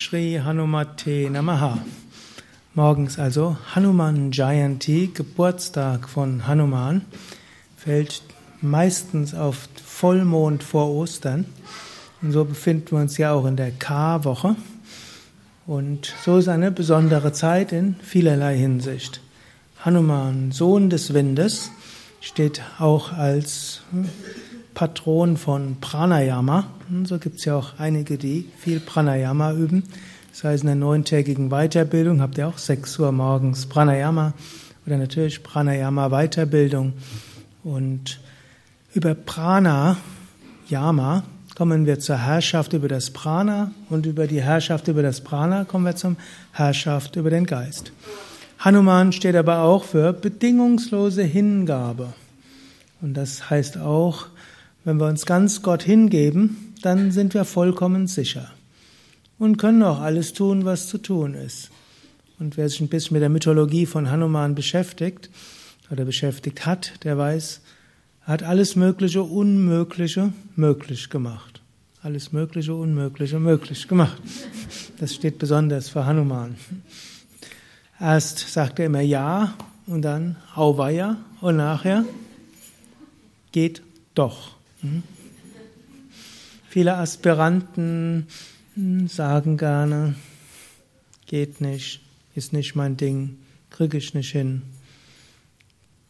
Shri 0.00 0.40
Hanumate 0.40 1.28
Namaha. 1.28 1.76
Morgens 2.74 3.18
also 3.18 3.56
Hanuman 3.74 4.30
Jayanti, 4.30 5.10
Geburtstag 5.12 6.08
von 6.08 6.46
Hanuman, 6.46 7.02
fällt 7.76 8.22
meistens 8.62 9.34
auf 9.34 9.68
Vollmond 9.84 10.62
vor 10.62 10.88
Ostern. 10.90 11.46
Und 12.22 12.30
so 12.30 12.44
befinden 12.44 12.92
wir 12.92 13.00
uns 13.00 13.18
ja 13.18 13.32
auch 13.32 13.44
in 13.44 13.56
der 13.56 13.72
K-Woche. 13.72 14.54
Und 15.66 16.14
so 16.24 16.38
ist 16.38 16.48
eine 16.48 16.70
besondere 16.70 17.32
Zeit 17.32 17.72
in 17.72 17.96
vielerlei 18.00 18.56
Hinsicht. 18.56 19.20
Hanuman, 19.80 20.52
Sohn 20.52 20.90
des 20.90 21.12
Windes, 21.12 21.72
steht 22.20 22.62
auch 22.78 23.12
als 23.12 23.80
Patron 24.78 25.36
von 25.36 25.78
Pranayama. 25.80 26.68
Und 26.88 27.08
so 27.08 27.18
gibt 27.18 27.40
es 27.40 27.44
ja 27.46 27.56
auch 27.56 27.80
einige, 27.80 28.16
die 28.16 28.48
viel 28.58 28.78
Pranayama 28.78 29.52
üben. 29.52 29.82
Das 30.30 30.44
heißt, 30.44 30.62
in 30.62 30.68
der 30.68 30.76
neuntägigen 30.76 31.48
Weiterbildung 31.48 32.20
habt 32.20 32.38
ihr 32.38 32.46
auch 32.46 32.58
6 32.58 32.96
Uhr 33.00 33.10
morgens 33.10 33.66
Pranayama 33.66 34.34
oder 34.86 34.96
natürlich 34.96 35.42
Pranayama 35.42 36.10
Weiterbildung. 36.10 36.92
Und 37.64 38.20
über 38.94 39.16
Prana, 39.16 39.96
Yama, 40.68 41.24
kommen 41.56 41.84
wir 41.84 41.98
zur 41.98 42.18
Herrschaft 42.18 42.72
über 42.72 42.86
das 42.86 43.10
Prana 43.10 43.72
und 43.90 44.06
über 44.06 44.28
die 44.28 44.42
Herrschaft 44.42 44.86
über 44.86 45.02
das 45.02 45.22
Prana 45.22 45.64
kommen 45.64 45.86
wir 45.86 45.96
zum 45.96 46.16
Herrschaft 46.52 47.16
über 47.16 47.30
den 47.30 47.46
Geist. 47.46 47.90
Hanuman 48.60 49.10
steht 49.10 49.34
aber 49.34 49.62
auch 49.62 49.82
für 49.82 50.12
bedingungslose 50.12 51.24
Hingabe. 51.24 52.12
Und 53.00 53.14
das 53.14 53.50
heißt 53.50 53.78
auch, 53.78 54.28
wenn 54.88 54.96
wir 54.98 55.06
uns 55.06 55.26
ganz 55.26 55.60
Gott 55.60 55.82
hingeben, 55.82 56.72
dann 56.80 57.12
sind 57.12 57.34
wir 57.34 57.44
vollkommen 57.44 58.06
sicher 58.06 58.50
und 59.38 59.58
können 59.58 59.82
auch 59.82 60.00
alles 60.00 60.32
tun, 60.32 60.64
was 60.64 60.86
zu 60.86 60.96
tun 60.96 61.34
ist. 61.34 61.68
Und 62.38 62.56
wer 62.56 62.70
sich 62.70 62.80
ein 62.80 62.88
bisschen 62.88 63.12
mit 63.12 63.20
der 63.20 63.28
Mythologie 63.28 63.84
von 63.84 64.10
Hanuman 64.10 64.54
beschäftigt 64.54 65.28
oder 65.90 66.06
beschäftigt 66.06 66.64
hat, 66.64 67.04
der 67.04 67.18
weiß, 67.18 67.60
er 68.24 68.28
hat 68.28 68.42
alles 68.42 68.76
Mögliche, 68.76 69.22
Unmögliche 69.22 70.32
möglich 70.56 71.10
gemacht. 71.10 71.60
Alles 72.02 72.32
Mögliche, 72.32 72.74
Unmögliche 72.74 73.38
möglich 73.38 73.88
gemacht. 73.88 74.16
Das 74.98 75.14
steht 75.14 75.38
besonders 75.38 75.90
für 75.90 76.06
Hanuman. 76.06 76.56
Erst 78.00 78.38
sagt 78.38 78.78
er 78.78 78.86
immer 78.86 79.02
Ja 79.02 79.52
und 79.86 80.00
dann 80.00 80.36
Auweia 80.54 81.18
und 81.42 81.58
nachher 81.58 82.06
geht 83.52 83.82
doch. 84.14 84.57
Mhm. 84.82 85.02
Viele 86.68 86.96
Aspiranten 86.96 88.26
sagen 89.06 89.56
gerne, 89.56 90.14
geht 91.26 91.60
nicht, 91.60 92.00
ist 92.34 92.52
nicht 92.52 92.74
mein 92.74 92.96
Ding, 92.96 93.38
kriege 93.70 93.98
ich 93.98 94.14
nicht 94.14 94.30
hin. 94.30 94.62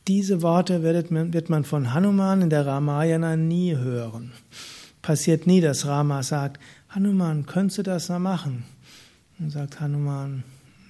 Diese 0.07 0.43
Worte 0.43 0.83
wird 0.83 1.51
man 1.51 1.65
von 1.65 1.93
Hanuman 1.93 2.43
in 2.43 2.51
der 2.51 2.67
Ramayana 2.67 3.37
nie 3.37 3.77
hören. 3.77 4.33
Passiert 5.03 5.47
nie, 5.47 5.61
dass 5.61 5.87
Rama 5.87 6.23
sagt, 6.23 6.61
Hanuman, 6.89 7.47
könntest 7.47 7.79
du 7.79 7.83
das 7.83 8.09
mal 8.09 8.19
machen? 8.19 8.65
Und 9.39 9.51
sagt 9.51 9.81
Hanuman, 9.81 10.45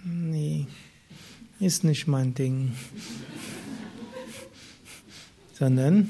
nee, 0.05 0.67
ist 1.61 1.85
nicht 1.85 2.07
mein 2.07 2.35
Ding. 2.35 2.73
Sondern 5.53 6.09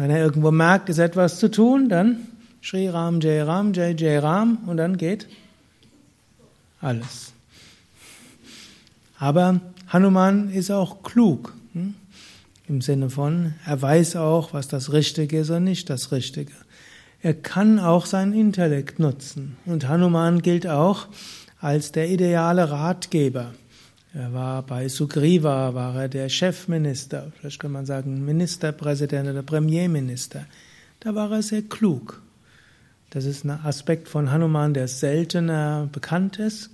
wenn 0.00 0.10
er 0.10 0.18
irgendwo 0.18 0.50
merkt, 0.50 0.88
ist 0.88 0.98
etwas 0.98 1.38
zu 1.38 1.50
tun, 1.50 1.88
dann 1.88 2.26
Shri 2.60 2.88
Ram, 2.88 3.20
Jai 3.20 3.42
Ram, 3.42 3.72
Jai 3.72 3.94
Jai 3.96 4.18
Ram 4.18 4.58
und 4.66 4.76
dann 4.76 4.96
geht 4.96 5.26
alles. 6.80 7.32
Aber 9.18 9.60
Hanuman 9.88 10.50
ist 10.50 10.70
auch 10.70 11.02
klug. 11.02 11.54
Hm? 11.72 11.94
Im 12.68 12.80
Sinne 12.82 13.10
von, 13.10 13.54
er 13.64 13.80
weiß 13.80 14.16
auch, 14.16 14.52
was 14.52 14.68
das 14.68 14.92
Richtige 14.92 15.40
ist 15.40 15.50
und 15.50 15.64
nicht 15.64 15.88
das 15.88 16.12
Richtige. 16.12 16.52
Er 17.20 17.34
kann 17.34 17.80
auch 17.80 18.06
seinen 18.06 18.32
Intellekt 18.32 18.98
nutzen. 18.98 19.56
Und 19.66 19.88
Hanuman 19.88 20.42
gilt 20.42 20.66
auch 20.66 21.06
als 21.60 21.90
der 21.90 22.08
ideale 22.10 22.70
Ratgeber. 22.70 23.52
Er 24.18 24.32
war 24.32 24.64
bei 24.64 24.88
Sugriva, 24.88 25.74
war 25.74 25.94
er 25.94 26.08
der 26.08 26.28
Chefminister, 26.28 27.30
vielleicht 27.38 27.60
kann 27.60 27.70
man 27.70 27.86
sagen 27.86 28.24
Ministerpräsident 28.24 29.28
oder 29.28 29.44
Premierminister. 29.44 30.44
Da 30.98 31.14
war 31.14 31.30
er 31.30 31.40
sehr 31.40 31.62
klug. 31.62 32.20
Das 33.10 33.24
ist 33.24 33.44
ein 33.44 33.50
Aspekt 33.50 34.08
von 34.08 34.32
Hanuman, 34.32 34.74
der 34.74 34.88
seltener 34.88 35.88
bekannt 35.92 36.40
ist, 36.40 36.70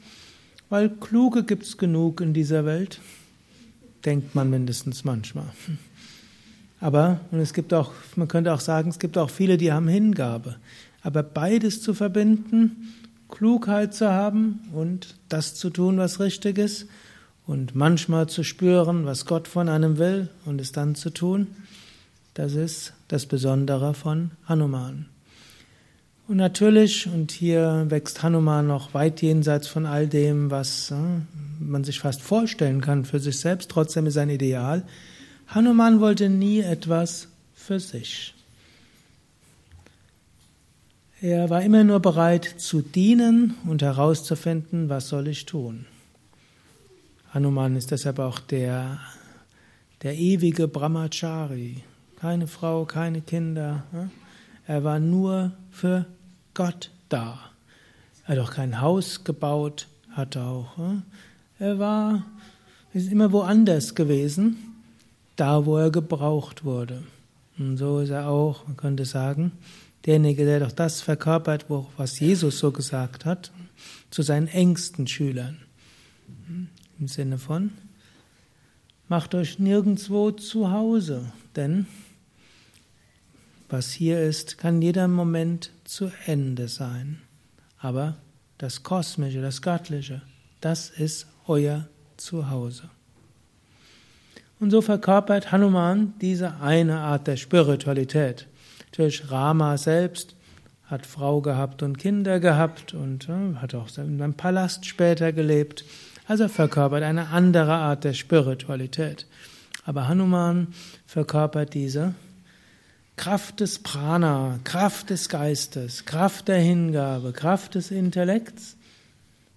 weil 0.70 0.88
Kluge 0.88 1.44
gibt 1.44 1.64
es 1.64 1.76
genug 1.76 2.22
in 2.22 2.32
dieser 2.32 2.64
Welt, 2.64 3.02
denkt 4.06 4.34
man 4.34 4.48
mindestens 4.48 5.04
manchmal. 5.04 5.52
Aber, 6.80 7.20
und 7.30 7.40
es 7.40 7.52
gibt 7.52 7.74
auch, 7.74 7.92
man 8.16 8.26
könnte 8.26 8.54
auch 8.54 8.60
sagen, 8.60 8.88
es 8.88 8.98
gibt 8.98 9.18
auch 9.18 9.28
viele, 9.28 9.58
die 9.58 9.70
haben 9.70 9.88
Hingabe. 9.88 10.56
Aber 11.02 11.22
beides 11.22 11.82
zu 11.82 11.92
verbinden, 11.92 12.94
Klugheit 13.28 13.92
zu 13.92 14.10
haben 14.10 14.60
und 14.72 15.16
das 15.28 15.54
zu 15.54 15.68
tun, 15.68 15.98
was 15.98 16.20
richtig 16.20 16.56
ist, 16.56 16.88
und 17.46 17.74
manchmal 17.74 18.28
zu 18.28 18.42
spüren, 18.42 19.06
was 19.06 19.26
Gott 19.26 19.48
von 19.48 19.68
einem 19.68 19.98
will 19.98 20.28
und 20.44 20.60
es 20.60 20.72
dann 20.72 20.94
zu 20.94 21.10
tun, 21.10 21.48
das 22.34 22.54
ist 22.54 22.94
das 23.08 23.26
Besondere 23.26 23.94
von 23.94 24.32
Hanuman. 24.46 25.06
Und 26.26 26.38
natürlich, 26.38 27.06
und 27.06 27.32
hier 27.32 27.84
wächst 27.88 28.22
Hanuman 28.22 28.66
noch 28.66 28.94
weit 28.94 29.20
jenseits 29.20 29.68
von 29.68 29.84
all 29.84 30.08
dem, 30.08 30.50
was 30.50 30.90
äh, 30.90 30.94
man 31.60 31.84
sich 31.84 32.00
fast 32.00 32.22
vorstellen 32.22 32.80
kann 32.80 33.04
für 33.04 33.20
sich 33.20 33.38
selbst, 33.38 33.70
trotzdem 33.70 34.06
ist 34.06 34.16
ein 34.16 34.30
Ideal. 34.30 34.84
Hanuman 35.48 36.00
wollte 36.00 36.30
nie 36.30 36.60
etwas 36.60 37.28
für 37.54 37.78
sich. 37.78 38.34
Er 41.20 41.50
war 41.50 41.62
immer 41.62 41.84
nur 41.84 42.00
bereit 42.00 42.44
zu 42.56 42.80
dienen 42.80 43.54
und 43.66 43.82
herauszufinden, 43.82 44.88
was 44.88 45.08
soll 45.08 45.28
ich 45.28 45.44
tun. 45.44 45.86
Hanuman 47.34 47.74
ist 47.74 47.90
deshalb 47.90 48.20
auch 48.20 48.38
der, 48.38 49.00
der 50.02 50.14
ewige 50.16 50.68
Brahmachari. 50.68 51.82
Keine 52.14 52.46
Frau, 52.46 52.84
keine 52.84 53.22
Kinder. 53.22 53.82
Er 54.68 54.84
war 54.84 55.00
nur 55.00 55.50
für 55.72 56.06
Gott 56.54 56.92
da. 57.08 57.40
Er 58.24 58.36
hat 58.36 58.38
auch 58.38 58.52
kein 58.52 58.80
Haus 58.80 59.24
gebaut, 59.24 59.88
hat 60.12 60.36
auch. 60.36 60.78
Er 61.58 61.80
war, 61.80 62.24
ist 62.92 63.10
immer 63.10 63.32
woanders 63.32 63.96
gewesen, 63.96 64.56
da 65.34 65.66
wo 65.66 65.76
er 65.76 65.90
gebraucht 65.90 66.64
wurde. 66.64 67.02
Und 67.58 67.78
so 67.78 67.98
ist 67.98 68.10
er 68.10 68.28
auch, 68.28 68.64
man 68.68 68.76
könnte 68.76 69.06
sagen, 69.06 69.50
derjenige, 70.06 70.44
der 70.44 70.60
doch 70.60 70.72
das 70.72 71.00
verkörpert, 71.00 71.66
was 71.96 72.20
Jesus 72.20 72.60
so 72.60 72.70
gesagt 72.70 73.24
hat, 73.24 73.50
zu 74.10 74.22
seinen 74.22 74.46
engsten 74.46 75.08
Schülern. 75.08 75.58
Im 77.04 77.08
Sinne 77.08 77.36
von, 77.36 77.70
macht 79.08 79.34
euch 79.34 79.58
nirgendwo 79.58 80.30
zu 80.30 80.70
Hause, 80.72 81.30
denn 81.54 81.86
was 83.68 83.92
hier 83.92 84.22
ist, 84.22 84.56
kann 84.56 84.80
jeder 84.80 85.06
Moment 85.06 85.70
zu 85.84 86.10
Ende 86.24 86.66
sein. 86.66 87.20
Aber 87.78 88.16
das 88.56 88.84
Kosmische, 88.84 89.42
das 89.42 89.60
Göttliche, 89.60 90.22
das 90.62 90.88
ist 90.88 91.26
euer 91.46 91.88
Zuhause. 92.16 92.88
Und 94.58 94.70
so 94.70 94.80
verkörpert 94.80 95.52
Hanuman 95.52 96.14
diese 96.22 96.58
eine 96.62 97.00
Art 97.00 97.26
der 97.26 97.36
Spiritualität. 97.36 98.46
Natürlich 98.86 99.30
Rama 99.30 99.76
selbst 99.76 100.36
hat 100.86 101.04
Frau 101.04 101.42
gehabt 101.42 101.82
und 101.82 101.98
Kinder 101.98 102.40
gehabt 102.40 102.94
und 102.94 103.28
äh, 103.28 103.56
hat 103.56 103.74
auch 103.74 103.88
in 103.98 104.22
einem 104.22 104.32
Palast 104.32 104.86
später 104.86 105.34
gelebt. 105.34 105.84
Also 106.26 106.48
verkörpert 106.48 107.02
eine 107.02 107.28
andere 107.28 107.74
Art 107.74 108.04
der 108.04 108.14
Spiritualität. 108.14 109.26
Aber 109.84 110.08
Hanuman 110.08 110.68
verkörpert 111.06 111.74
diese 111.74 112.14
Kraft 113.16 113.60
des 113.60 113.78
Prana, 113.78 114.58
Kraft 114.64 115.10
des 115.10 115.28
Geistes, 115.28 116.04
Kraft 116.04 116.48
der 116.48 116.58
Hingabe, 116.58 117.32
Kraft 117.32 117.74
des 117.74 117.90
Intellekts, 117.90 118.76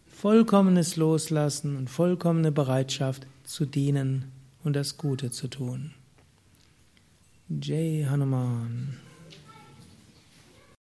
vollkommenes 0.07 0.95
Loslassen 0.95 1.77
und 1.77 1.89
vollkommene 1.89 2.51
Bereitschaft 2.51 3.25
zu 3.43 3.65
dienen 3.65 4.31
und 4.63 4.75
das 4.75 4.97
Gute 4.97 5.31
zu 5.31 5.47
tun. 5.47 5.93
Jai 7.49 8.05
Hanuman. 8.09 8.97